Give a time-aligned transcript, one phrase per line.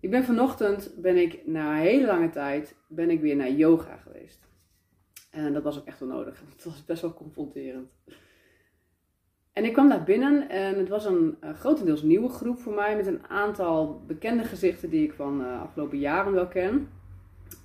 [0.00, 3.96] ik ben vanochtend, ben ik na een hele lange tijd, ben ik weer naar yoga
[3.96, 4.48] geweest.
[5.30, 6.42] En dat was ook echt wel nodig.
[6.54, 7.90] Het was best wel confronterend.
[9.52, 12.96] En ik kwam daar binnen en het was een uh, grotendeels nieuwe groep voor mij
[12.96, 16.88] met een aantal bekende gezichten die ik van de uh, afgelopen jaren wel ken.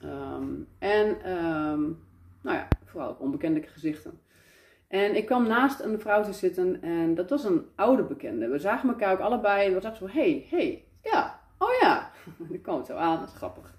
[0.04, 2.00] Um, en um,
[2.42, 4.20] nou ja, vooral ook onbekende gezichten.
[4.88, 8.48] En ik kwam naast een vrouw te zitten en dat was een oude bekende.
[8.48, 12.12] We zagen elkaar ook allebei en we dachten zo, hey, hey, ja, oh ja.
[12.50, 13.76] Ik kwam zo aan, dat is grappig.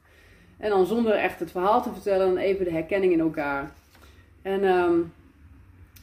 [0.59, 3.71] En dan zonder echt het verhaal te vertellen, even de herkenning in elkaar.
[4.43, 5.13] En um,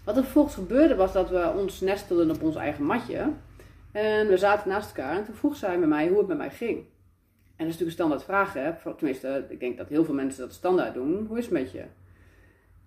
[0.03, 3.29] wat er vervolgens gebeurde was dat we ons nestelden op ons eigen matje.
[3.91, 6.51] En we zaten naast elkaar en toen vroeg zij met mij hoe het met mij
[6.51, 6.77] ging.
[7.55, 10.53] En dat is natuurlijk een standaard vraag, tenminste, ik denk dat heel veel mensen dat
[10.53, 11.25] standaard doen.
[11.27, 11.83] Hoe is het met je?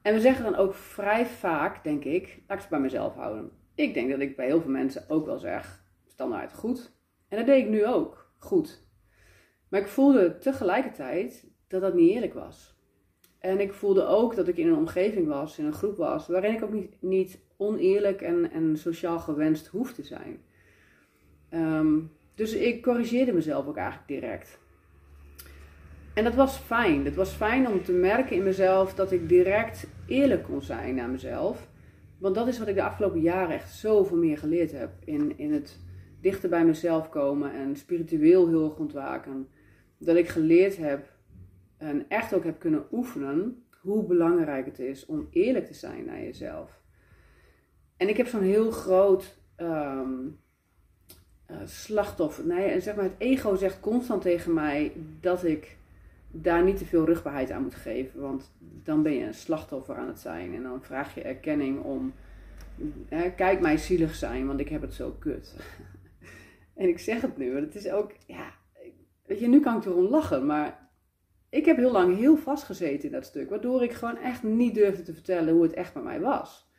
[0.03, 3.51] En we zeggen dan ook vrij vaak, denk ik, laat ik het bij mezelf houden.
[3.75, 6.93] Ik denk dat ik bij heel veel mensen ook wel zeg, standaard goed.
[7.29, 8.83] En dat deed ik nu ook, goed.
[9.75, 12.75] Maar ik voelde tegelijkertijd dat dat niet eerlijk was.
[13.39, 16.55] En ik voelde ook dat ik in een omgeving was, in een groep was, waarin
[16.55, 20.41] ik ook niet, niet oneerlijk en, en sociaal gewenst hoef te zijn.
[21.55, 24.59] Um, dus ik corrigeerde mezelf ook eigenlijk direct.
[26.15, 27.05] En dat was fijn.
[27.05, 31.11] Het was fijn om te merken in mezelf dat ik direct eerlijk kon zijn naar
[31.11, 31.69] mezelf.
[32.19, 34.91] Want dat is wat ik de afgelopen jaren echt zoveel meer geleerd heb.
[35.05, 35.79] In, in het
[36.21, 39.49] dichter bij mezelf komen en spiritueel heel erg ontwaken.
[40.05, 41.13] Dat ik geleerd heb
[41.77, 46.23] en echt ook heb kunnen oefenen hoe belangrijk het is om eerlijk te zijn naar
[46.23, 46.83] jezelf.
[47.97, 50.39] En ik heb zo'n heel groot um,
[51.51, 52.47] uh, slachtoffer.
[52.47, 55.77] Nee, en zeg maar, het ego zegt constant tegen mij dat ik
[56.31, 58.21] daar niet te veel rugbaarheid aan moet geven.
[58.21, 60.55] Want dan ben je een slachtoffer aan het zijn.
[60.55, 62.13] En dan vraag je erkenning om.
[63.09, 65.57] Hè, kijk mij zielig zijn, want ik heb het zo kut.
[66.75, 68.13] en ik zeg het nu, want het is ook.
[68.27, 68.53] Ja,
[69.39, 70.91] je, nu kan ik erom lachen, maar
[71.49, 73.51] ik heb heel lang heel vastgezeten in dat stuk.
[73.51, 76.73] Waardoor ik gewoon echt niet durfde te vertellen hoe het echt bij mij was.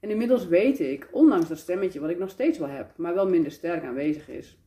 [0.00, 3.28] En inmiddels weet ik, ondanks dat stemmetje wat ik nog steeds wel heb, maar wel
[3.28, 4.58] minder sterk aanwezig is,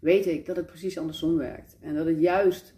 [0.00, 1.78] weet ik dat het precies andersom werkt.
[1.80, 2.74] En dat het juist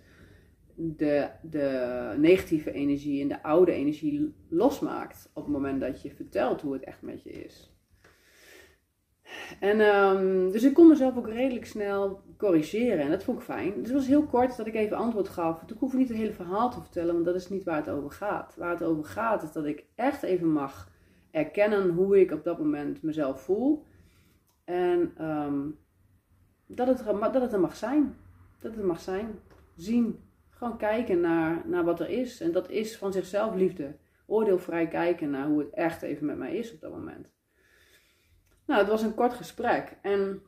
[0.74, 6.60] de, de negatieve energie en de oude energie losmaakt op het moment dat je vertelt
[6.60, 7.79] hoe het echt met je is.
[9.60, 13.72] En um, dus ik kon mezelf ook redelijk snel corrigeren en dat vond ik fijn.
[13.74, 15.62] Dus het was heel kort dat ik even antwoord gaf.
[15.62, 18.10] Ik hoef niet het hele verhaal te vertellen, want dat is niet waar het over
[18.10, 18.54] gaat.
[18.56, 20.88] Waar het over gaat is dat ik echt even mag
[21.30, 23.84] erkennen hoe ik op dat moment mezelf voel.
[24.64, 25.78] En um,
[26.66, 28.16] dat, het, dat het er mag zijn.
[28.60, 29.38] Dat het mag zijn.
[29.76, 30.18] Zien.
[30.50, 32.40] Gewoon kijken naar, naar wat er is.
[32.40, 33.96] En dat is van zichzelf liefde.
[34.26, 37.32] Oordeelvrij kijken naar hoe het echt even met mij is op dat moment.
[38.70, 39.96] Nou, het was een kort gesprek.
[40.02, 40.42] En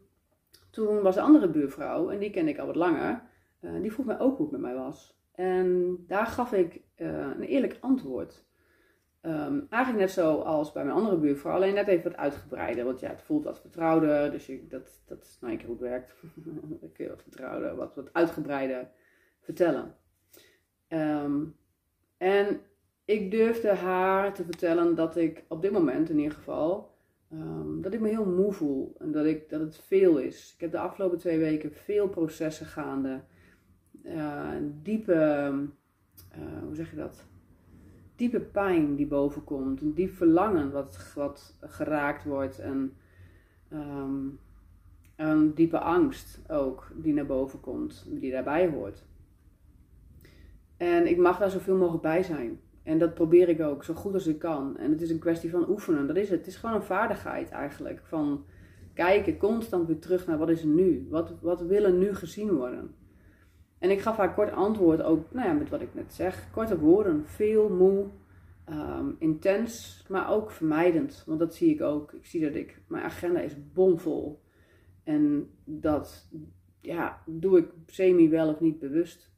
[0.70, 3.22] toen was de andere buurvrouw, en die kende ik al wat langer,
[3.60, 5.18] uh, die vroeg mij ook hoe het met mij was.
[5.34, 8.44] En daar gaf ik uh, een eerlijk antwoord.
[9.22, 12.84] Um, eigenlijk net zo als bij mijn andere buurvrouw, alleen net even wat uitgebreider.
[12.84, 15.88] Want ja, het voelt wat vertrouwder, dus dat, dat is nou een keer hoe het
[15.88, 16.12] werkt.
[16.34, 18.90] Dan kun je wat vertrouwder, wat, wat uitgebreider
[19.40, 19.94] vertellen.
[20.88, 21.56] Um,
[22.16, 22.60] en
[23.04, 26.90] ik durfde haar te vertellen dat ik op dit moment in ieder geval,
[27.32, 28.94] um, dat ik me heel moe voel.
[28.98, 30.52] En dat, ik, dat het veel is.
[30.54, 33.20] Ik heb de afgelopen twee weken veel processen gaande.
[34.04, 34.50] Uh,
[34.82, 35.52] diepe,
[36.38, 37.26] uh, hoe zeg je dat?
[38.22, 42.96] diepe pijn die bovenkomt, een diep verlangen wat, wat geraakt wordt en
[43.72, 44.38] um,
[45.16, 49.04] een diepe angst ook die naar boven komt, die daarbij hoort.
[50.76, 52.60] En ik mag daar zoveel mogelijk bij zijn.
[52.82, 54.76] En dat probeer ik ook zo goed als ik kan.
[54.76, 56.38] En het is een kwestie van oefenen, dat is het.
[56.38, 58.00] Het is gewoon een vaardigheid eigenlijk.
[58.04, 58.44] Van
[58.94, 61.06] kijken constant weer terug naar wat is er nu?
[61.10, 62.94] Wat, wat wil er nu gezien worden?
[63.78, 66.50] En ik gaf haar kort antwoord ook, nou ja, met wat ik net zeg.
[66.50, 68.06] Korte woorden, veel, moe,
[68.70, 71.22] um, intens, maar ook vermijdend.
[71.26, 72.12] Want dat zie ik ook.
[72.12, 74.42] Ik zie dat ik, mijn agenda is bomvol.
[75.04, 76.28] En dat
[76.80, 79.31] ja, doe ik semi wel of niet bewust.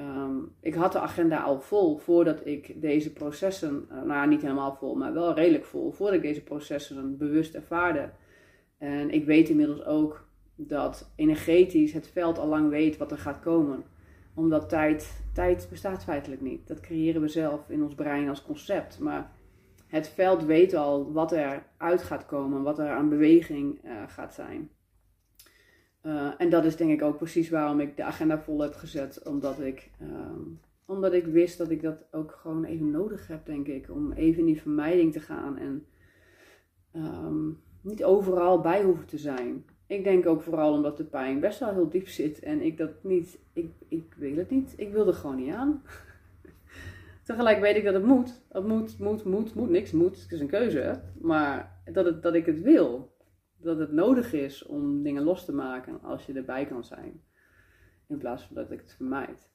[0.00, 4.74] Um, ik had de agenda al vol voordat ik deze processen, uh, nou niet helemaal
[4.74, 8.10] vol, maar wel redelijk vol, voordat ik deze processen bewust ervaarde.
[8.78, 13.40] En ik weet inmiddels ook dat energetisch het veld al lang weet wat er gaat
[13.40, 13.84] komen.
[14.34, 16.68] Omdat tijd, tijd bestaat feitelijk niet.
[16.68, 18.98] Dat creëren we zelf in ons brein als concept.
[18.98, 19.30] Maar
[19.86, 24.34] het veld weet al wat er uit gaat komen, wat er aan beweging uh, gaat
[24.34, 24.70] zijn.
[26.02, 29.22] Uh, en dat is denk ik ook precies waarom ik de agenda vol heb gezet.
[29.28, 33.66] Omdat ik, um, omdat ik wist dat ik dat ook gewoon even nodig heb, denk
[33.66, 33.90] ik.
[33.90, 35.86] Om even in die vermijding te gaan en
[36.96, 39.64] um, niet overal bij hoeven te zijn.
[39.86, 42.90] Ik denk ook vooral omdat de pijn best wel heel diep zit en ik dat
[43.02, 44.72] niet, ik, ik wil het niet.
[44.76, 45.82] Ik wil er gewoon niet aan.
[47.24, 48.42] Tegelijk weet ik dat het moet.
[48.48, 50.22] Het moet, moet, moet, moet, niks moet.
[50.22, 51.00] Het is een keuze.
[51.20, 53.12] Maar dat, het, dat ik het wil.
[53.62, 57.22] Dat het nodig is om dingen los te maken als je erbij kan zijn.
[58.06, 59.50] In plaats van dat ik het vermijd.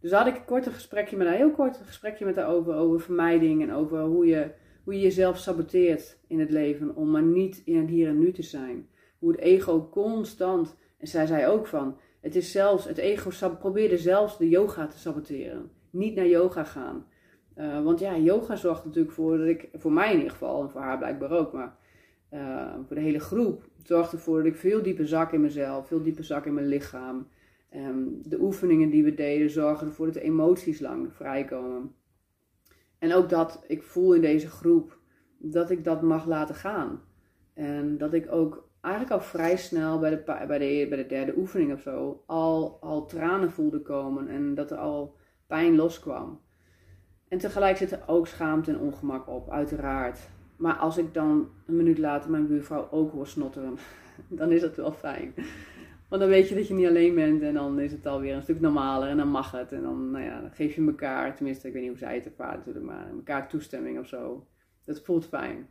[0.00, 3.00] Dus had ik een kort gesprekje met haar, heel kort gesprekje met haar over, over
[3.00, 4.50] vermijding en over hoe je,
[4.84, 8.32] hoe je jezelf saboteert in het leven om maar niet in het hier en nu
[8.32, 8.88] te zijn.
[9.18, 13.98] Hoe het ego constant, en zij zei ook van, het is zelfs, het ego probeerde
[13.98, 15.70] zelfs de yoga te saboteren.
[15.90, 17.06] Niet naar yoga gaan.
[17.56, 20.70] Uh, want ja, yoga zorgt natuurlijk voor dat ik, voor mij in ieder geval, en
[20.70, 21.76] voor haar blijkbaar ook, maar
[22.30, 26.02] uh, voor de hele groep, zorgt ervoor dat ik veel dieper zak in mezelf, veel
[26.02, 27.28] dieper zak in mijn lichaam.
[27.74, 31.94] Um, de oefeningen die we deden zorgen ervoor dat de emoties lang vrijkomen.
[32.98, 34.98] En ook dat ik voel in deze groep
[35.38, 37.00] dat ik dat mag laten gaan.
[37.54, 41.36] En dat ik ook eigenlijk al vrij snel bij de, bij de, bij de derde
[41.36, 44.28] oefening of zo al, al tranen voelde komen.
[44.28, 45.16] En dat er al
[45.46, 46.40] pijn loskwam.
[47.28, 50.18] En tegelijk zit er ook schaamte en ongemak op, uiteraard.
[50.60, 53.78] Maar als ik dan een minuut later mijn buurvrouw ook hoor snotteren,
[54.28, 55.34] dan is dat wel fijn.
[56.08, 58.42] Want dan weet je dat je niet alleen bent en dan is het alweer een
[58.42, 59.72] stuk normaler en dan mag het.
[59.72, 62.58] En dan, nou ja, geef je elkaar, tenminste ik weet niet hoe zij het ervaren
[62.58, 64.46] natuurlijk, maar elkaar toestemming of zo.
[64.84, 65.68] Dat voelt fijn.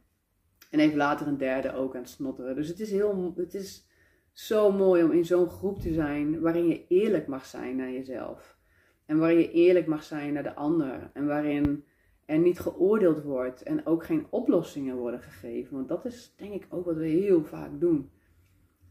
[0.69, 2.55] En even later een derde ook aan het snotteren.
[2.55, 3.87] Dus het is, heel, het is
[4.31, 8.57] zo mooi om in zo'n groep te zijn waarin je eerlijk mag zijn naar jezelf.
[9.05, 11.09] En waarin je eerlijk mag zijn naar de ander.
[11.13, 11.83] En waarin
[12.29, 15.75] er niet geoordeeld wordt en ook geen oplossingen worden gegeven.
[15.75, 18.09] Want dat is denk ik ook wat we heel vaak doen.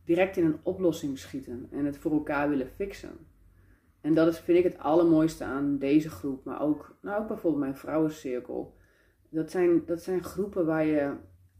[0.05, 3.19] Direct in een oplossing schieten en het voor elkaar willen fixen.
[4.00, 7.62] En dat is, vind ik het allermooiste aan deze groep, maar ook, nou ook bijvoorbeeld
[7.62, 8.75] mijn vrouwencirkel.
[9.29, 11.12] Dat zijn, dat zijn groepen waar je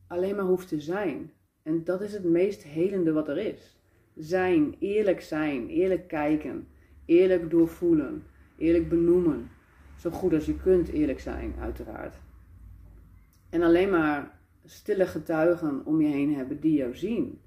[0.07, 1.33] alleen maar hoeft te zijn.
[1.63, 3.81] En dat is het meest helende wat er is.
[4.15, 6.69] Zijn, eerlijk zijn, eerlijk kijken,
[7.05, 8.23] eerlijk doorvoelen,
[8.57, 9.51] eerlijk benoemen.
[9.99, 12.15] Zo goed als je kunt eerlijk zijn, uiteraard.
[13.51, 17.41] En alleen maar stille getuigen om je heen hebben die jou zien.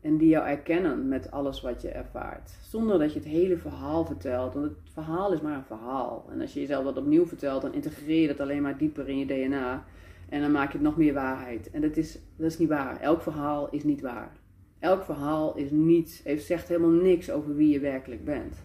[0.00, 2.50] En die jou erkennen met alles wat je ervaart.
[2.62, 4.54] Zonder dat je het hele verhaal vertelt.
[4.54, 6.26] Want het verhaal is maar een verhaal.
[6.30, 9.18] En als je jezelf dat opnieuw vertelt, dan integreer je dat alleen maar dieper in
[9.18, 9.84] je DNA.
[10.28, 11.70] En dan maak je het nog meer waarheid.
[11.70, 13.00] En dat is, dat is niet waar.
[13.00, 14.32] Elk verhaal is niet waar.
[14.78, 18.62] Elk verhaal is niet, heeft, zegt helemaal niks over wie je werkelijk bent.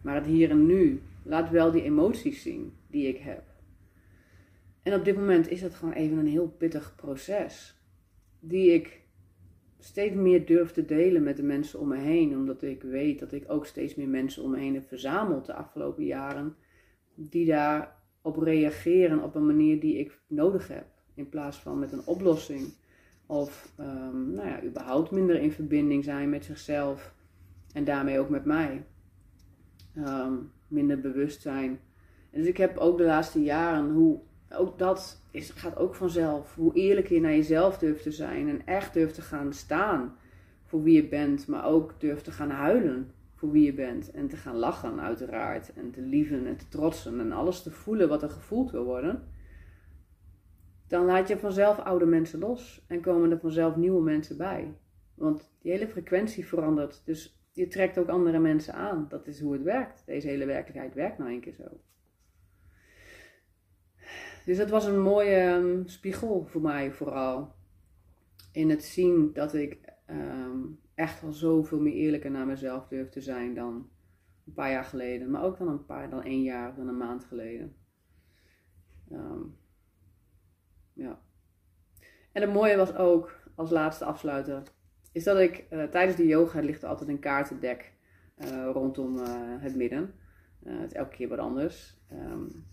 [0.00, 3.42] Maar het hier en nu laat wel die emoties zien die ik heb.
[4.82, 7.82] En op dit moment is dat gewoon even een heel pittig proces.
[8.40, 9.00] Die ik
[9.78, 12.36] steeds meer durf te delen met de mensen om me heen.
[12.36, 15.54] Omdat ik weet dat ik ook steeds meer mensen om me heen heb verzameld de
[15.54, 16.56] afgelopen jaren.
[17.14, 20.86] Die daarop reageren op een manier die ik nodig heb.
[21.14, 22.72] In plaats van met een oplossing.
[23.26, 27.14] Of um, nou ja, überhaupt minder in verbinding zijn met zichzelf.
[27.72, 28.86] En daarmee ook met mij.
[29.96, 31.80] Um, minder bewustzijn.
[32.30, 34.20] En dus ik heb ook de laatste jaren hoe
[34.50, 36.54] ook dat is, gaat ook vanzelf.
[36.54, 40.16] Hoe eerlijk je naar jezelf durft te zijn en echt durft te gaan staan
[40.64, 44.28] voor wie je bent, maar ook durft te gaan huilen voor wie je bent en
[44.28, 48.22] te gaan lachen uiteraard en te lieven en te trotsen en alles te voelen wat
[48.22, 49.22] er gevoeld wil worden.
[50.86, 54.74] Dan laat je vanzelf oude mensen los en komen er vanzelf nieuwe mensen bij.
[55.14, 57.02] Want die hele frequentie verandert.
[57.04, 59.06] Dus je trekt ook andere mensen aan.
[59.08, 60.02] Dat is hoe het werkt.
[60.06, 61.80] Deze hele werkelijkheid werkt nou een keer zo.
[64.44, 67.54] Dus dat was een mooie ehm, spiegel voor mij vooral.
[68.52, 70.58] In het zien dat ik ehm,
[70.94, 73.90] echt al zoveel meer eerlijker naar mezelf durf te zijn dan
[74.46, 75.30] een paar jaar geleden.
[75.30, 77.76] Maar ook dan een paar, dan één jaar, dan een maand geleden.
[79.10, 79.42] Ehm,
[80.92, 81.20] ja.
[82.32, 84.62] En het mooie was ook, als laatste afsluiter,
[85.12, 87.92] is dat ik uh, tijdens de yoga ligt er altijd een kaartendek
[88.38, 89.26] uh, rondom uh,
[89.58, 90.14] het midden.
[90.64, 91.96] het elke keer wat anders.
[92.12, 92.66] Um,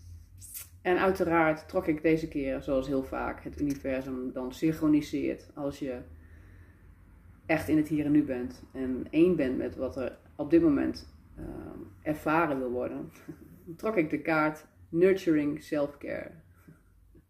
[0.82, 6.00] en uiteraard trok ik deze keer, zoals heel vaak, het universum dan synchroniseert als je
[7.46, 10.62] echt in het hier en nu bent en één bent met wat er op dit
[10.62, 11.14] moment
[12.02, 13.12] ervaren wil worden.
[13.76, 16.30] trok ik de kaart Nurturing Self-Care.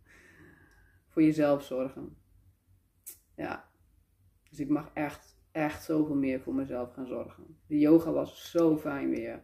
[1.11, 2.17] Voor jezelf zorgen.
[3.37, 3.69] Ja,
[4.57, 7.45] dus ik mag echt, echt zoveel meer voor mezelf gaan zorgen.
[7.67, 9.43] De yoga was zo fijn weer.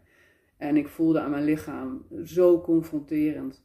[0.57, 3.64] En ik voelde aan mijn lichaam zo confronterend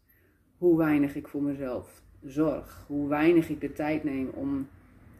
[0.57, 2.85] hoe weinig ik voor mezelf zorg.
[2.87, 4.67] Hoe weinig ik de tijd neem om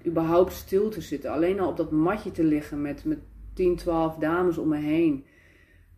[0.05, 1.31] überhaupt stil te zitten.
[1.31, 3.19] Alleen al op dat matje te liggen met, met
[3.53, 5.25] 10, 12 dames om me heen.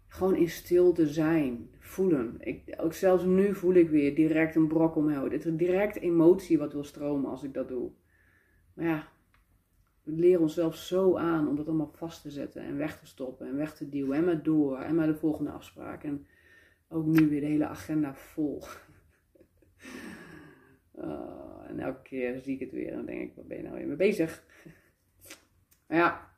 [0.07, 2.35] Gewoon in stilte zijn, voelen.
[2.39, 5.31] Ik, ook zelfs nu voel ik weer direct een brok omhoog.
[5.31, 7.91] Het is direct emotie wat wil stromen als ik dat doe.
[8.73, 9.07] Maar ja,
[10.03, 13.47] we leren onszelf zo aan om dat allemaal vast te zetten en weg te stoppen
[13.47, 16.03] en weg te duwen en maar door en maar de volgende afspraak.
[16.03, 16.27] En
[16.87, 18.63] ook nu weer de hele agenda vol.
[21.01, 23.75] Oh, en elke keer zie ik het weer en denk ik, wat ben je nou
[23.75, 24.43] weer mee bezig?
[25.87, 26.29] Maar ja,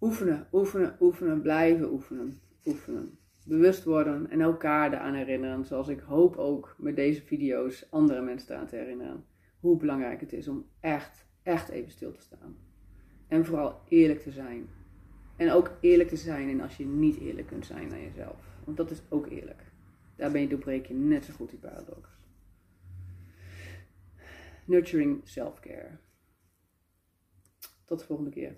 [0.00, 3.18] oefenen, oefenen, oefenen, blijven oefenen, oefenen.
[3.44, 8.54] Bewust worden en elkaar eraan herinneren, zoals ik hoop ook met deze video's andere mensen
[8.54, 9.24] eraan te herinneren.
[9.60, 12.56] Hoe belangrijk het is om echt, echt even stil te staan.
[13.28, 14.68] En vooral eerlijk te zijn.
[15.36, 18.58] En ook eerlijk te zijn en als je niet eerlijk kunt zijn naar jezelf.
[18.64, 19.62] Want dat is ook eerlijk.
[20.16, 22.08] Daar ben je, doorbreek je net zo goed die paradox.
[24.64, 25.98] Nurturing self-care.
[27.84, 28.56] Tot de volgende keer.